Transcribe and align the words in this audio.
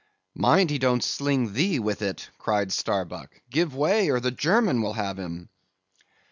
"Mind 0.33 0.71
he 0.71 0.79
don't 0.79 1.03
sling 1.03 1.53
thee 1.53 1.77
with 1.77 2.01
it," 2.01 2.31
cried 2.39 2.71
Starbuck. 2.71 3.39
"Give 3.51 3.75
way, 3.75 4.09
or 4.09 4.19
the 4.19 4.31
German 4.31 4.81
will 4.81 4.93
have 4.93 5.19
him." 5.19 5.49